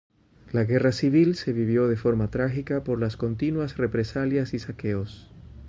La 0.51 0.63
Guerra 0.63 0.93
Civil 0.93 1.35
se 1.35 1.53
vivió 1.53 1.87
de 1.87 1.95
forma 1.95 2.31
trágica 2.31 2.83
por 2.83 2.99
las 2.99 3.17
continuas 3.17 3.77
represalias 3.77 4.55
y 4.55 4.57
saqueos. 4.57 5.29